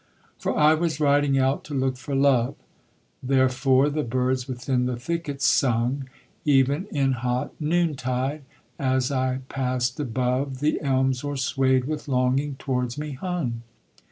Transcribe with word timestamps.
For 0.39 0.57
I 0.57 0.73
was 0.73 0.99
riding 0.99 1.37
out 1.37 1.63
to 1.65 1.75
look 1.75 1.95
for 1.95 2.15
love, 2.15 2.55
Therefore 3.21 3.87
the 3.87 4.01
birds 4.01 4.47
within 4.47 4.87
the 4.87 4.95
thickets 4.95 5.45
sung, 5.45 6.09
Even 6.43 6.87
in 6.89 7.11
hot 7.11 7.53
noontide; 7.61 8.41
as 8.79 9.11
I 9.11 9.41
pass'd, 9.47 9.99
above 9.99 10.59
The 10.59 10.81
elms 10.81 11.23
o'ersway'd 11.23 11.85
with 11.85 12.07
longing 12.07 12.55
towards 12.55 12.97
me 12.97 13.11
hung. 13.11 13.61